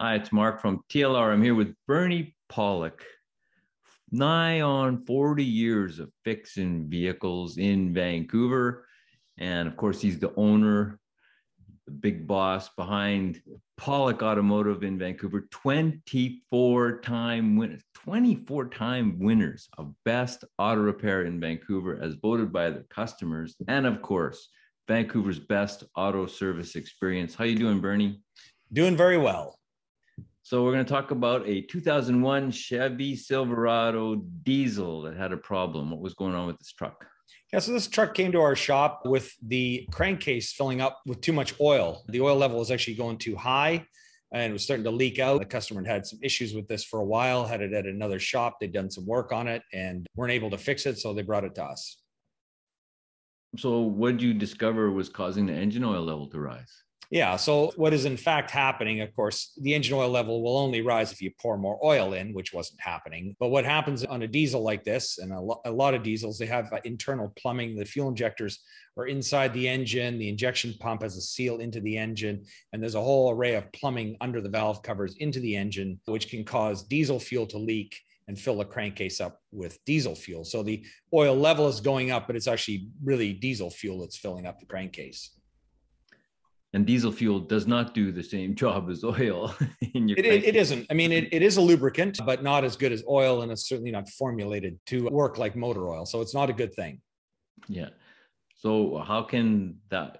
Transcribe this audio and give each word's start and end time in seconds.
Hi, 0.00 0.14
it's 0.14 0.30
Mark 0.30 0.60
from 0.60 0.84
TLR. 0.88 1.32
I'm 1.32 1.42
here 1.42 1.56
with 1.56 1.74
Bernie 1.88 2.36
Pawlik. 2.48 3.00
Nigh 4.12 4.60
on 4.60 5.04
40 5.04 5.42
years 5.42 5.98
of 5.98 6.12
fixing 6.22 6.88
vehicles 6.88 7.58
in 7.58 7.92
Vancouver. 7.92 8.86
And 9.38 9.66
of 9.66 9.76
course, 9.76 10.00
he's 10.00 10.20
the 10.20 10.32
owner, 10.36 11.00
the 11.84 11.90
big 11.90 12.28
boss 12.28 12.68
behind 12.76 13.42
Pawlik 13.76 14.22
Automotive 14.22 14.84
in 14.84 15.00
Vancouver. 15.00 15.48
24 15.50 17.00
time 17.00 17.56
winners, 17.56 17.82
24 17.94 18.68
time 18.68 19.18
winners 19.18 19.68
of 19.78 19.92
best 20.04 20.44
auto 20.60 20.80
repair 20.80 21.24
in 21.24 21.40
Vancouver 21.40 21.98
as 22.00 22.14
voted 22.14 22.52
by 22.52 22.70
the 22.70 22.84
customers. 22.88 23.56
And 23.66 23.84
of 23.84 24.00
course, 24.00 24.48
Vancouver's 24.86 25.40
best 25.40 25.82
auto 25.96 26.26
service 26.26 26.76
experience. 26.76 27.34
How 27.34 27.42
you 27.42 27.58
doing, 27.58 27.80
Bernie? 27.80 28.20
Doing 28.72 28.96
very 28.96 29.18
well. 29.18 29.58
So 30.48 30.64
we're 30.64 30.72
going 30.72 30.86
to 30.86 30.90
talk 30.90 31.10
about 31.10 31.46
a 31.46 31.60
2001 31.60 32.52
Chevy 32.52 33.16
Silverado 33.16 34.14
diesel 34.44 35.02
that 35.02 35.14
had 35.14 35.30
a 35.30 35.36
problem. 35.36 35.90
What 35.90 36.00
was 36.00 36.14
going 36.14 36.34
on 36.34 36.46
with 36.46 36.56
this 36.56 36.72
truck? 36.72 37.04
Yeah, 37.52 37.58
so 37.58 37.72
this 37.72 37.86
truck 37.86 38.14
came 38.14 38.32
to 38.32 38.40
our 38.40 38.56
shop 38.56 39.02
with 39.04 39.30
the 39.46 39.86
crankcase 39.92 40.54
filling 40.54 40.80
up 40.80 41.02
with 41.04 41.20
too 41.20 41.34
much 41.34 41.52
oil. 41.60 42.02
The 42.08 42.22
oil 42.22 42.34
level 42.34 42.58
was 42.58 42.70
actually 42.70 42.94
going 42.94 43.18
too 43.18 43.36
high 43.36 43.84
and 44.32 44.48
it 44.48 44.52
was 44.54 44.62
starting 44.62 44.84
to 44.84 44.90
leak 44.90 45.18
out. 45.18 45.40
The 45.40 45.44
customer 45.44 45.84
had 45.84 45.92
had 45.92 46.06
some 46.06 46.20
issues 46.22 46.54
with 46.54 46.66
this 46.66 46.82
for 46.82 47.00
a 47.00 47.04
while, 47.04 47.44
had 47.44 47.60
it 47.60 47.74
at 47.74 47.84
another 47.84 48.18
shop. 48.18 48.56
They'd 48.58 48.72
done 48.72 48.90
some 48.90 49.04
work 49.04 49.32
on 49.32 49.48
it 49.48 49.60
and 49.74 50.06
weren't 50.16 50.32
able 50.32 50.48
to 50.48 50.56
fix 50.56 50.86
it. 50.86 50.96
So 50.98 51.12
they 51.12 51.20
brought 51.20 51.44
it 51.44 51.56
to 51.56 51.64
us. 51.64 51.98
So 53.58 53.80
what 53.80 54.12
did 54.12 54.22
you 54.22 54.32
discover 54.32 54.90
was 54.90 55.10
causing 55.10 55.44
the 55.44 55.52
engine 55.52 55.84
oil 55.84 56.04
level 56.04 56.26
to 56.28 56.40
rise? 56.40 56.72
Yeah. 57.10 57.36
So 57.36 57.72
what 57.76 57.94
is 57.94 58.04
in 58.04 58.18
fact 58.18 58.50
happening, 58.50 59.00
of 59.00 59.16
course, 59.16 59.52
the 59.58 59.72
engine 59.72 59.94
oil 59.94 60.10
level 60.10 60.42
will 60.42 60.58
only 60.58 60.82
rise 60.82 61.10
if 61.10 61.22
you 61.22 61.30
pour 61.40 61.56
more 61.56 61.78
oil 61.82 62.12
in, 62.12 62.34
which 62.34 62.52
wasn't 62.52 62.82
happening. 62.82 63.34
But 63.40 63.48
what 63.48 63.64
happens 63.64 64.04
on 64.04 64.22
a 64.22 64.26
diesel 64.26 64.62
like 64.62 64.84
this, 64.84 65.16
and 65.16 65.32
a, 65.32 65.40
lo- 65.40 65.62
a 65.64 65.70
lot 65.70 65.94
of 65.94 66.02
diesels, 66.02 66.36
they 66.36 66.44
have 66.46 66.70
uh, 66.70 66.80
internal 66.84 67.32
plumbing. 67.38 67.76
The 67.76 67.86
fuel 67.86 68.08
injectors 68.08 68.58
are 68.98 69.06
inside 69.06 69.54
the 69.54 69.66
engine. 69.66 70.18
The 70.18 70.28
injection 70.28 70.74
pump 70.80 71.00
has 71.00 71.16
a 71.16 71.22
seal 71.22 71.58
into 71.58 71.80
the 71.80 71.96
engine, 71.96 72.44
and 72.74 72.82
there's 72.82 72.94
a 72.94 73.00
whole 73.00 73.30
array 73.30 73.54
of 73.54 73.72
plumbing 73.72 74.18
under 74.20 74.42
the 74.42 74.50
valve 74.50 74.82
covers 74.82 75.16
into 75.16 75.40
the 75.40 75.56
engine, 75.56 75.98
which 76.04 76.28
can 76.28 76.44
cause 76.44 76.82
diesel 76.82 77.18
fuel 77.18 77.46
to 77.46 77.58
leak 77.58 77.98
and 78.26 78.38
fill 78.38 78.58
the 78.58 78.64
crankcase 78.66 79.18
up 79.18 79.40
with 79.50 79.82
diesel 79.86 80.14
fuel. 80.14 80.44
So 80.44 80.62
the 80.62 80.84
oil 81.14 81.34
level 81.34 81.68
is 81.68 81.80
going 81.80 82.10
up, 82.10 82.26
but 82.26 82.36
it's 82.36 82.46
actually 82.46 82.90
really 83.02 83.32
diesel 83.32 83.70
fuel 83.70 84.00
that's 84.00 84.18
filling 84.18 84.44
up 84.44 84.60
the 84.60 84.66
crankcase 84.66 85.37
and 86.74 86.86
diesel 86.86 87.10
fuel 87.10 87.40
does 87.40 87.66
not 87.66 87.94
do 87.94 88.12
the 88.12 88.22
same 88.22 88.54
job 88.62 88.90
as 88.90 89.04
oil 89.04 89.54
in 89.94 90.08
your 90.08 90.18
it, 90.18 90.26
it, 90.26 90.44
it 90.44 90.56
isn't. 90.56 90.86
I 90.90 90.94
mean 90.94 91.12
it, 91.12 91.28
it 91.32 91.42
is 91.42 91.56
a 91.56 91.60
lubricant 91.60 92.18
but 92.24 92.42
not 92.42 92.64
as 92.64 92.76
good 92.76 92.92
as 92.92 93.02
oil 93.08 93.42
and 93.42 93.52
it's 93.52 93.68
certainly 93.68 93.90
not 93.90 94.08
formulated 94.08 94.78
to 94.86 95.08
work 95.10 95.38
like 95.38 95.56
motor 95.56 95.88
oil 95.88 96.06
so 96.06 96.20
it's 96.20 96.34
not 96.34 96.50
a 96.50 96.52
good 96.52 96.74
thing. 96.74 97.00
Yeah. 97.68 97.90
So 98.54 98.98
how 98.98 99.22
can 99.22 99.76
that 99.90 100.18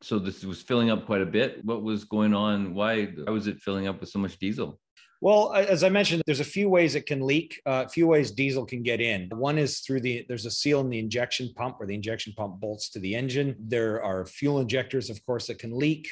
so 0.00 0.18
this 0.18 0.44
was 0.44 0.62
filling 0.62 0.90
up 0.90 1.06
quite 1.06 1.22
a 1.22 1.26
bit. 1.26 1.64
What 1.64 1.82
was 1.82 2.04
going 2.04 2.32
on? 2.32 2.72
Why, 2.72 3.06
why 3.06 3.32
was 3.32 3.48
it 3.48 3.58
filling 3.58 3.88
up 3.88 4.00
with 4.00 4.10
so 4.10 4.20
much 4.20 4.38
diesel 4.38 4.78
well, 5.20 5.52
as 5.52 5.82
I 5.82 5.88
mentioned, 5.88 6.22
there's 6.26 6.40
a 6.40 6.44
few 6.44 6.68
ways 6.68 6.94
it 6.94 7.06
can 7.06 7.26
leak. 7.26 7.60
Uh, 7.66 7.84
a 7.86 7.88
few 7.88 8.06
ways 8.06 8.30
diesel 8.30 8.64
can 8.64 8.82
get 8.82 9.00
in. 9.00 9.28
One 9.30 9.58
is 9.58 9.80
through 9.80 10.00
the 10.00 10.24
there's 10.28 10.46
a 10.46 10.50
seal 10.50 10.80
in 10.80 10.90
the 10.90 10.98
injection 10.98 11.52
pump 11.56 11.78
where 11.78 11.88
the 11.88 11.94
injection 11.94 12.32
pump 12.36 12.60
bolts 12.60 12.88
to 12.90 13.00
the 13.00 13.14
engine. 13.14 13.56
There 13.58 14.02
are 14.02 14.26
fuel 14.26 14.60
injectors, 14.60 15.10
of 15.10 15.24
course, 15.26 15.48
that 15.48 15.58
can 15.58 15.76
leak. 15.76 16.08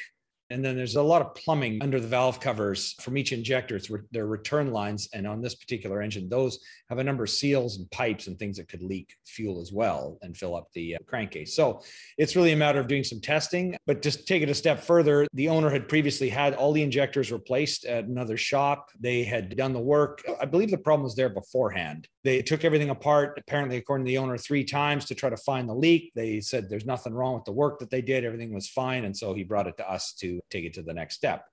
And 0.49 0.63
then 0.63 0.77
there's 0.77 0.95
a 0.95 1.01
lot 1.01 1.21
of 1.21 1.35
plumbing 1.35 1.79
under 1.81 1.99
the 1.99 2.07
valve 2.07 2.39
covers 2.39 2.93
from 3.01 3.17
each 3.17 3.33
injector. 3.33 3.75
It's 3.75 3.89
re- 3.89 4.01
their 4.11 4.27
return 4.27 4.71
lines. 4.71 5.09
And 5.13 5.27
on 5.27 5.41
this 5.41 5.55
particular 5.55 6.01
engine, 6.01 6.29
those 6.29 6.59
have 6.89 6.99
a 6.99 7.03
number 7.03 7.23
of 7.23 7.29
seals 7.29 7.77
and 7.77 7.89
pipes 7.91 8.27
and 8.27 8.39
things 8.39 8.57
that 8.57 8.69
could 8.69 8.81
leak 8.81 9.15
fuel 9.25 9.59
as 9.59 9.73
well 9.73 10.17
and 10.21 10.37
fill 10.37 10.55
up 10.55 10.69
the 10.73 10.95
uh, 10.95 10.99
crankcase. 11.05 11.53
So 11.55 11.81
it's 12.17 12.35
really 12.35 12.53
a 12.53 12.57
matter 12.57 12.79
of 12.79 12.87
doing 12.87 13.03
some 13.03 13.19
testing. 13.19 13.75
But 13.85 14.01
just 14.01 14.27
take 14.27 14.41
it 14.41 14.49
a 14.49 14.55
step 14.55 14.79
further, 14.79 15.27
the 15.33 15.49
owner 15.49 15.69
had 15.69 15.89
previously 15.89 16.29
had 16.29 16.53
all 16.53 16.71
the 16.71 16.83
injectors 16.83 17.31
replaced 17.31 17.85
at 17.85 18.05
another 18.05 18.37
shop. 18.37 18.89
They 18.99 19.23
had 19.23 19.55
done 19.57 19.73
the 19.73 19.79
work. 19.79 20.23
I 20.39 20.45
believe 20.45 20.71
the 20.71 20.77
problem 20.77 21.03
was 21.03 21.15
there 21.15 21.29
beforehand. 21.29 22.07
They 22.23 22.41
took 22.41 22.65
everything 22.65 22.89
apart, 22.89 23.37
apparently, 23.37 23.77
according 23.77 24.05
to 24.05 24.09
the 24.09 24.17
owner, 24.17 24.37
three 24.37 24.63
times 24.63 25.05
to 25.05 25.15
try 25.15 25.29
to 25.29 25.37
find 25.37 25.67
the 25.67 25.73
leak. 25.73 26.11
They 26.15 26.41
said 26.41 26.69
there's 26.69 26.85
nothing 26.85 27.13
wrong 27.13 27.35
with 27.35 27.45
the 27.45 27.53
work 27.53 27.79
that 27.79 27.89
they 27.89 28.01
did, 28.01 28.25
everything 28.25 28.53
was 28.53 28.67
fine. 28.67 29.05
And 29.05 29.15
so 29.15 29.33
he 29.33 29.43
brought 29.43 29.67
it 29.67 29.77
to 29.77 29.89
us 29.89 30.13
to 30.19 30.36
take 30.49 30.65
it 30.65 30.73
to 30.75 30.81
the 30.81 30.93
next 30.93 31.15
step. 31.15 31.45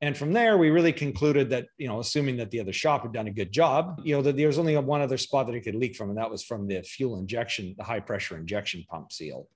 And 0.00 0.16
from 0.16 0.32
there, 0.32 0.58
we 0.58 0.70
really 0.70 0.92
concluded 0.92 1.50
that, 1.50 1.66
you 1.78 1.88
know, 1.88 2.00
assuming 2.00 2.36
that 2.36 2.50
the 2.50 2.60
other 2.60 2.72
shop 2.72 3.02
had 3.02 3.12
done 3.12 3.26
a 3.26 3.32
good 3.32 3.52
job, 3.52 4.00
you 4.04 4.14
know, 4.14 4.22
that 4.22 4.36
there 4.36 4.48
was 4.48 4.58
only 4.58 4.76
one 4.76 5.00
other 5.00 5.16
spot 5.16 5.46
that 5.46 5.54
it 5.54 5.60
could 5.60 5.76
leak 5.76 5.96
from, 5.96 6.10
and 6.10 6.18
that 6.18 6.30
was 6.30 6.42
from 6.42 6.66
the 6.66 6.82
fuel 6.82 7.18
injection, 7.18 7.74
the 7.78 7.84
high 7.84 8.00
pressure 8.00 8.36
injection 8.36 8.84
pump 8.90 9.12
seal. 9.12 9.48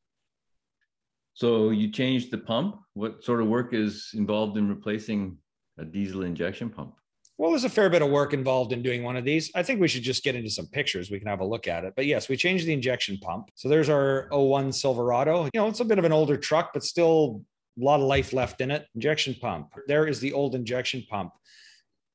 So 1.35 1.71
you 1.71 1.91
changed 1.91 2.31
the 2.31 2.39
pump. 2.39 2.81
What 2.95 3.23
sort 3.23 3.41
of 3.41 3.49
work 3.49 3.75
is 3.75 4.11
involved 4.15 4.57
in 4.57 4.69
replacing 4.69 5.37
a 5.79 5.85
diesel 5.85 6.23
injection 6.23 6.71
pump? 6.71 6.95
Well, 7.37 7.51
there's 7.51 7.65
a 7.65 7.69
fair 7.69 7.89
bit 7.89 8.03
of 8.03 8.11
work 8.11 8.33
involved 8.33 8.73
in 8.73 8.83
doing 8.83 9.05
one 9.05 9.17
of 9.17 9.25
these. 9.25 9.49
I 9.55 9.63
think 9.63 9.81
we 9.81 9.87
should 9.87 10.03
just 10.03 10.25
get 10.25 10.35
into 10.35 10.51
some 10.51 10.67
pictures. 10.67 11.11
We 11.11 11.21
can 11.21 11.29
have 11.29 11.39
a 11.39 11.47
look 11.47 11.69
at 11.69 11.85
it. 11.85 11.93
But 11.95 12.07
yes, 12.07 12.29
we 12.29 12.37
changed 12.37 12.67
the 12.67 12.73
injection 12.73 13.19
pump. 13.19 13.51
So 13.55 13.69
there's 13.69 13.89
our 13.89 14.29
01 14.33 14.73
Silverado. 14.73 15.45
You 15.45 15.51
know, 15.61 15.69
it's 15.69 15.79
a 15.79 15.85
bit 15.85 16.01
of 16.01 16.05
an 16.05 16.11
older 16.11 16.37
truck, 16.37 16.71
but 16.75 16.83
still 16.83 17.43
a 17.81 17.85
lot 17.85 18.01
of 18.01 18.07
life 18.07 18.33
left 18.33 18.61
in 18.61 18.71
it. 18.71 18.87
Injection 18.95 19.35
pump. 19.41 19.69
There 19.87 20.07
is 20.07 20.21
the 20.21 20.33
old 20.33 20.55
injection 20.55 21.05
pump. 21.09 21.33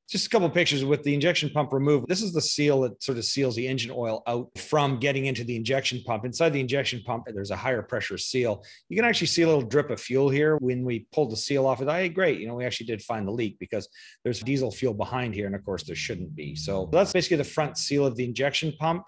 Just 0.06 0.26
a 0.26 0.28
couple 0.28 0.50
pictures 0.50 0.84
with 0.84 1.02
the 1.02 1.14
injection 1.14 1.48
pump 1.48 1.72
removed. 1.72 2.08
This 2.08 2.20
is 2.20 2.34
the 2.34 2.40
seal 2.40 2.82
that 2.82 3.02
sort 3.02 3.16
of 3.16 3.24
seals 3.24 3.56
the 3.56 3.66
engine 3.66 3.90
oil 3.90 4.22
out 4.26 4.50
from 4.58 4.98
getting 4.98 5.24
into 5.24 5.44
the 5.44 5.56
injection 5.56 6.02
pump. 6.06 6.26
Inside 6.26 6.50
the 6.50 6.60
injection 6.60 7.02
pump, 7.06 7.24
there's 7.32 7.50
a 7.50 7.56
higher 7.56 7.80
pressure 7.80 8.18
seal. 8.18 8.62
You 8.90 8.96
can 8.96 9.06
actually 9.06 9.28
see 9.28 9.42
a 9.42 9.46
little 9.46 9.62
drip 9.62 9.88
of 9.88 9.98
fuel 9.98 10.28
here. 10.28 10.58
When 10.58 10.84
we 10.84 11.06
pulled 11.10 11.32
the 11.32 11.36
seal 11.38 11.66
off, 11.66 11.80
it, 11.80 11.88
hey, 11.88 12.10
great. 12.10 12.38
You 12.38 12.46
know, 12.46 12.54
we 12.54 12.66
actually 12.66 12.86
did 12.86 13.00
find 13.00 13.26
the 13.26 13.32
leak 13.32 13.58
because 13.58 13.88
there's 14.24 14.40
diesel 14.40 14.70
fuel 14.70 14.92
behind 14.92 15.34
here. 15.34 15.46
And 15.46 15.54
of 15.54 15.64
course, 15.64 15.84
there 15.84 15.96
shouldn't 15.96 16.34
be. 16.34 16.54
So 16.54 16.90
that's 16.92 17.14
basically 17.14 17.38
the 17.38 17.44
front 17.44 17.78
seal 17.78 18.04
of 18.04 18.14
the 18.14 18.24
injection 18.24 18.74
pump 18.78 19.04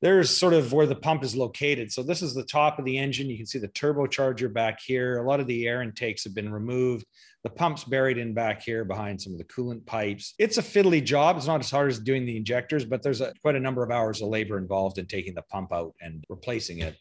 there's 0.00 0.30
sort 0.30 0.54
of 0.54 0.72
where 0.72 0.86
the 0.86 0.94
pump 0.94 1.24
is 1.24 1.34
located. 1.34 1.90
So 1.92 2.02
this 2.02 2.22
is 2.22 2.32
the 2.32 2.44
top 2.44 2.78
of 2.78 2.84
the 2.84 2.98
engine. 2.98 3.28
You 3.28 3.36
can 3.36 3.46
see 3.46 3.58
the 3.58 3.68
turbocharger 3.68 4.52
back 4.52 4.80
here. 4.80 5.18
A 5.18 5.28
lot 5.28 5.40
of 5.40 5.46
the 5.48 5.66
air 5.66 5.82
intakes 5.82 6.22
have 6.24 6.34
been 6.34 6.52
removed. 6.52 7.04
The 7.42 7.50
pump's 7.50 7.84
buried 7.84 8.18
in 8.18 8.32
back 8.32 8.62
here 8.62 8.84
behind 8.84 9.20
some 9.20 9.32
of 9.32 9.38
the 9.38 9.44
coolant 9.44 9.86
pipes. 9.86 10.34
It's 10.38 10.58
a 10.58 10.62
fiddly 10.62 11.04
job. 11.04 11.36
It's 11.36 11.46
not 11.46 11.60
as 11.60 11.70
hard 11.70 11.90
as 11.90 11.98
doing 11.98 12.26
the 12.26 12.36
injectors, 12.36 12.84
but 12.84 13.02
there's 13.02 13.20
a, 13.20 13.32
quite 13.42 13.56
a 13.56 13.60
number 13.60 13.82
of 13.82 13.90
hours 13.90 14.22
of 14.22 14.28
labor 14.28 14.58
involved 14.58 14.98
in 14.98 15.06
taking 15.06 15.34
the 15.34 15.42
pump 15.42 15.72
out 15.72 15.94
and 16.00 16.24
replacing 16.28 16.78
it. 16.78 16.96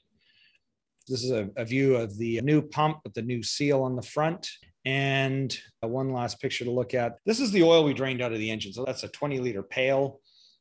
This 1.07 1.23
is 1.23 1.31
a, 1.31 1.49
a 1.55 1.65
view 1.65 1.95
of 1.95 2.17
the 2.17 2.41
new 2.41 2.61
pump 2.61 2.99
with 3.03 3.13
the 3.13 3.21
new 3.21 3.43
seal 3.43 3.83
on 3.83 3.95
the 3.95 4.01
front. 4.01 4.49
And 4.85 5.55
uh, 5.83 5.87
one 5.87 6.13
last 6.13 6.39
picture 6.39 6.65
to 6.65 6.71
look 6.71 6.93
at. 6.93 7.17
This 7.25 7.39
is 7.39 7.51
the 7.51 7.63
oil 7.63 7.83
we 7.83 7.93
drained 7.93 8.21
out 8.21 8.31
of 8.31 8.39
the 8.39 8.49
engine. 8.49 8.73
So 8.73 8.85
that's 8.85 9.03
a 9.03 9.09
20 9.09 9.39
liter 9.39 9.63
pail. 9.63 10.19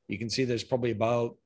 You 0.09 0.19
can 0.19 0.29
see 0.29 0.45
there's 0.45 0.65
probably 0.65 0.91
about 0.91 1.37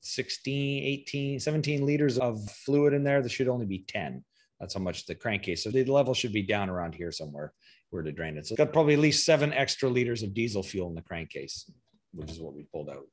16, 0.00 0.84
18, 0.84 1.40
17 1.40 1.84
liters 1.84 2.18
of 2.18 2.42
fluid 2.50 2.92
in 2.92 3.04
there. 3.04 3.20
There 3.20 3.28
should 3.28 3.48
only 3.48 3.66
be 3.66 3.84
10. 3.86 4.24
That's 4.58 4.74
how 4.74 4.80
much 4.80 5.06
the 5.06 5.14
crankcase. 5.14 5.64
So 5.64 5.70
the 5.70 5.84
level 5.84 6.14
should 6.14 6.32
be 6.32 6.42
down 6.42 6.68
around 6.68 6.94
here 6.94 7.12
somewhere 7.12 7.52
where 7.90 8.02
to 8.02 8.12
drain 8.12 8.36
it. 8.36 8.46
So 8.46 8.52
it's 8.52 8.58
got 8.58 8.72
probably 8.72 8.94
at 8.94 9.00
least 9.00 9.24
seven 9.24 9.52
extra 9.52 9.88
liters 9.88 10.22
of 10.22 10.34
diesel 10.34 10.62
fuel 10.62 10.88
in 10.88 10.94
the 10.94 11.02
crankcase, 11.02 11.70
which 12.12 12.30
is 12.30 12.40
what 12.40 12.54
we 12.54 12.62
pulled 12.64 12.88
out. 12.88 13.06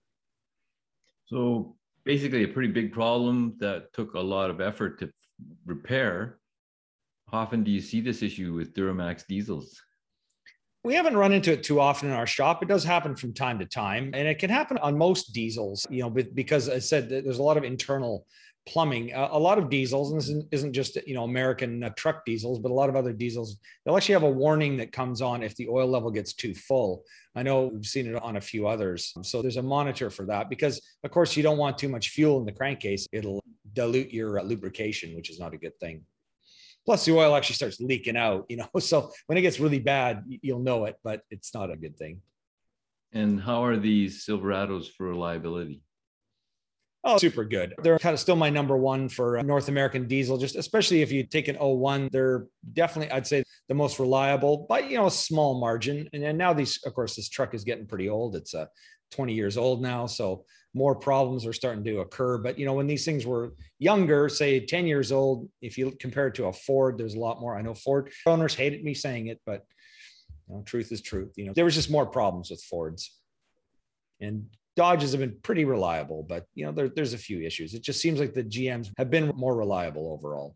So 1.26 1.76
basically 2.06 2.44
a 2.44 2.48
pretty 2.48 2.72
big 2.72 2.94
problem 2.94 3.56
that 3.60 3.92
took 3.94 4.14
a 4.14 4.20
lot 4.20 4.50
of 4.50 4.62
effort 4.62 5.00
to 5.00 5.10
repair. 5.66 6.38
How 7.32 7.40
often 7.40 7.64
do 7.64 7.72
you 7.72 7.82
see 7.82 8.02
this 8.02 8.22
issue 8.22 8.54
with 8.54 8.74
Duramax 8.74 9.26
diesels? 9.28 9.82
We 10.84 10.94
haven't 10.94 11.18
run 11.18 11.34
into 11.34 11.52
it 11.52 11.64
too 11.64 11.80
often 11.80 12.10
in 12.10 12.16
our 12.16 12.28
shop. 12.28 12.64
It 12.64 12.70
does 12.70 12.84
happen 12.84 13.16
from 13.16 13.34
time 13.34 13.60
to 13.60 13.66
time, 13.66 14.12
and 14.14 14.28
it 14.28 14.40
can 14.40 14.50
happen 14.50 14.78
on 14.78 14.98
most 14.98 15.34
diesels, 15.34 15.86
you 15.90 16.02
know, 16.02 16.10
because 16.10 16.70
I 16.70 16.80
said 16.80 17.10
there's 17.10 17.40
a 17.40 17.44
lot 17.44 17.58
of 17.58 17.64
internal 17.64 18.26
plumbing. 18.68 19.14
a 19.14 19.40
lot 19.40 19.58
of 19.58 19.70
diesels, 19.70 20.12
and 20.12 20.20
this 20.20 20.46
isn't 20.52 20.74
just 20.74 20.98
you 21.08 21.14
know 21.14 21.24
American 21.24 21.84
uh, 21.84 21.90
truck 21.98 22.26
diesels, 22.26 22.60
but 22.60 22.70
a 22.70 22.74
lot 22.74 22.90
of 22.90 22.96
other 22.96 23.14
diesels, 23.14 23.58
they'll 23.84 23.98
actually 23.98 24.14
have 24.14 24.24
a 24.24 24.30
warning 24.30 24.78
that 24.78 24.92
comes 24.92 25.22
on 25.22 25.42
if 25.42 25.56
the 25.56 25.68
oil 25.70 25.88
level 25.88 26.12
gets 26.12 26.34
too 26.34 26.54
full. 26.54 27.04
I 27.36 27.44
know 27.44 27.68
we've 27.68 27.86
seen 27.86 28.08
it 28.08 28.22
on 28.22 28.38
a 28.38 28.42
few 28.42 28.68
others. 28.68 29.14
So 29.24 29.42
there's 29.42 29.58
a 29.58 29.64
monitor 29.64 30.10
for 30.10 30.26
that 30.26 30.50
because, 30.50 30.82
of 31.04 31.12
course, 31.12 31.38
you 31.38 31.44
don't 31.44 31.58
want 31.58 31.78
too 31.78 31.90
much 31.90 32.10
fuel 32.10 32.40
in 32.40 32.46
the 32.46 32.52
crankcase. 32.52 33.08
It'll 33.12 33.44
dilute 33.74 34.12
your 34.12 34.40
uh, 34.40 34.44
lubrication, 34.44 35.16
which 35.16 35.30
is 35.30 35.40
not 35.40 35.54
a 35.54 35.58
good 35.58 35.80
thing. 35.80 36.04
Plus, 36.88 37.04
the 37.04 37.14
oil 37.14 37.36
actually 37.36 37.56
starts 37.56 37.82
leaking 37.82 38.16
out, 38.16 38.46
you 38.48 38.56
know. 38.56 38.68
So 38.80 39.12
when 39.26 39.38
it 39.38 39.42
gets 39.42 39.60
really 39.60 39.80
bad, 39.80 40.24
you'll 40.42 40.64
know 40.64 40.86
it, 40.86 40.96
but 41.04 41.22
it's 41.30 41.54
not 41.54 41.70
a 41.70 41.76
good 41.76 41.98
thing. 41.98 42.22
And 43.12 43.42
how 43.42 43.66
are 43.66 43.76
these 43.76 44.26
Silverados 44.26 44.90
for 44.90 45.08
reliability? 45.08 45.82
Oh, 47.04 47.18
super 47.18 47.44
good. 47.44 47.74
They're 47.84 48.00
kind 48.00 48.14
of 48.14 48.20
still 48.20 48.38
my 48.38 48.50
number 48.50 48.78
one 48.78 49.10
for 49.10 49.42
North 49.44 49.68
American 49.68 50.08
diesel, 50.08 50.38
just 50.38 50.56
especially 50.56 51.02
if 51.02 51.12
you 51.12 51.24
take 51.24 51.50
an 51.50 51.58
01. 51.58 52.10
They're 52.12 52.48
definitely, 52.74 53.12
I'd 53.12 53.28
say, 53.28 53.44
the 53.68 53.76
most 53.76 54.00
reliable, 54.00 54.66
but 54.70 54.90
you 54.90 54.98
know, 54.98 55.08
a 55.08 55.12
small 55.12 55.60
margin. 55.60 56.10
And 56.14 56.24
then 56.24 56.38
now 56.38 56.54
these, 56.54 56.80
of 56.86 56.94
course, 56.94 57.16
this 57.16 57.30
truck 57.30 57.54
is 57.54 57.66
getting 57.66 57.86
pretty 57.86 58.08
old. 58.08 58.36
It's 58.36 58.54
a 58.54 58.62
uh, 58.62 58.66
20 59.12 59.34
years 59.34 59.58
old 59.58 59.82
now. 59.82 60.06
So 60.06 60.46
more 60.78 60.96
problems 60.96 61.46
are 61.46 61.54
starting 61.54 61.84
to 61.84 62.00
occur. 62.00 62.38
But 62.38 62.60
you 62.60 62.66
know, 62.66 62.74
when 62.74 62.88
these 62.88 63.04
things 63.04 63.26
were 63.26 63.54
younger, 63.80 64.30
say 64.30 64.66
10 64.66 64.86
years 64.86 65.12
old, 65.12 65.50
if 65.62 65.78
you 65.78 65.92
compare 66.00 66.28
it 66.28 66.36
to 66.36 66.46
a 66.46 66.54
Ford, 66.54 66.98
there's 66.98 67.16
a 67.16 67.20
lot 67.20 67.42
more. 67.42 67.58
I 67.58 67.62
know 67.62 67.74
Ford 67.74 68.12
owners 68.26 68.54
hated 68.54 68.84
me 68.84 68.94
saying 68.94 69.28
it, 69.28 69.42
but 69.46 69.66
you 70.48 70.56
know, 70.56 70.62
truth 70.64 70.92
is 70.92 71.02
truth. 71.02 71.34
You 71.36 71.46
know, 71.46 71.54
there 71.54 71.66
was 71.66 71.76
just 71.76 71.90
more 71.90 72.06
problems 72.06 72.52
with 72.52 72.64
Fords. 72.64 73.12
And 74.22 74.46
Dodges 74.76 75.12
have 75.12 75.22
been 75.22 75.38
pretty 75.42 75.66
reliable, 75.66 76.22
but 76.22 76.46
you 76.54 76.64
know, 76.64 76.72
there, 76.72 76.88
there's 76.88 77.14
a 77.14 77.18
few 77.18 77.42
issues. 77.42 77.74
It 77.74 77.82
just 77.82 78.00
seems 78.00 78.20
like 78.20 78.36
the 78.36 78.44
GMs 78.44 78.92
have 78.98 79.10
been 79.10 79.34
more 79.36 79.56
reliable 79.56 80.12
overall. 80.14 80.56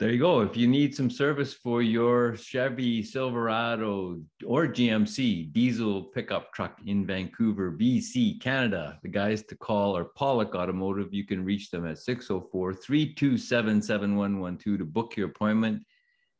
There 0.00 0.10
you 0.10 0.18
go. 0.18 0.40
If 0.40 0.56
you 0.56 0.66
need 0.66 0.92
some 0.92 1.08
service 1.08 1.54
for 1.54 1.80
your 1.80 2.36
Chevy 2.36 3.00
Silverado 3.00 4.20
or 4.44 4.66
GMC 4.66 5.52
diesel 5.52 6.02
pickup 6.02 6.52
truck 6.52 6.80
in 6.84 7.06
Vancouver, 7.06 7.70
BC, 7.70 8.40
Canada, 8.40 8.98
the 9.04 9.08
guys 9.08 9.44
to 9.44 9.56
call 9.56 9.96
are 9.96 10.06
Pawlik 10.18 10.56
Automotive. 10.56 11.14
You 11.14 11.24
can 11.24 11.44
reach 11.44 11.70
them 11.70 11.86
at 11.86 11.98
604 11.98 12.74
327 12.74 13.80
7112 13.82 14.78
to 14.78 14.84
book 14.84 15.16
your 15.16 15.28
appointment. 15.28 15.84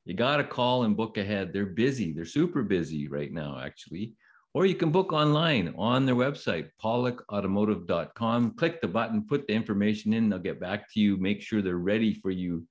You 0.05 0.15
got 0.15 0.39
to 0.39 0.45
call 0.45 0.83
and 0.83 0.97
book 0.97 1.17
ahead. 1.17 1.53
They're 1.53 1.65
busy. 1.65 2.13
They're 2.13 2.25
super 2.25 2.65
busy 2.65 3.07
right 3.07 3.33
now, 3.33 3.61
actually 3.65 4.17
or 4.55 4.67
you 4.67 4.75
can 4.77 4.93
book 4.93 5.13
online 5.13 5.75
on 5.77 6.07
their 6.07 6.15
website, 6.15 6.71
pawlikautomotive.com. 6.81 8.53
Click 8.53 8.81
the 8.81 8.87
button, 8.87 9.27
put 9.29 9.49
the 9.49 9.53
information 9.53 10.13
in, 10.13 10.29
they'll 10.29 10.39
get 10.39 10.61
back 10.61 10.89
to 10.93 11.01
you. 11.01 11.17
Make 11.17 11.43
sure 11.43 11.61
they're 11.61 11.77
ready 11.77 12.15
for 12.15 12.31
you 12.31 12.65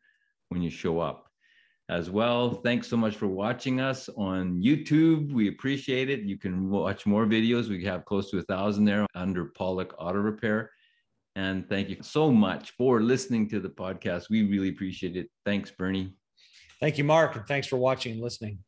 when 0.54 0.62
you 0.62 0.70
show 0.70 1.00
up. 1.00 1.28
As 1.90 2.10
well, 2.10 2.62
thanks 2.64 2.88
so 2.88 2.96
much 2.96 3.18
for 3.18 3.28
watching 3.28 3.82
us 3.82 4.08
on 4.16 4.62
YouTube. 4.62 5.34
We 5.34 5.50
appreciate 5.50 6.10
it. 6.10 6.22
You 6.22 6.38
can 6.38 6.70
watch 6.70 7.06
more 7.06 7.26
videos. 7.26 7.68
We 7.68 7.84
have 7.84 8.06
close 8.06 8.32
to 8.32 8.38
a 8.38 8.44
thousand 8.44 8.86
there 8.86 9.06
under 9.16 9.48
Pawlik 9.48 9.92
Auto 9.98 10.20
Repair. 10.20 10.72
And 11.36 11.68
thank 11.68 11.90
you 11.90 11.98
so 12.02 12.32
much 12.32 12.72
for 12.78 13.02
listening 13.02 13.50
to 13.50 13.60
the 13.60 13.70
podcast. 13.70 14.30
We 14.30 14.50
really 14.50 14.70
appreciate 14.70 15.18
it. 15.18 15.28
Thanks, 15.46 15.72
Bernie. 15.72 16.16
Thank 16.80 16.98
you, 16.98 17.04
Mark, 17.04 17.36
and 17.36 17.46
thanks 17.48 17.68
for 17.68 17.78
watching 17.78 18.14
and 18.14 18.22
listening. 18.22 18.60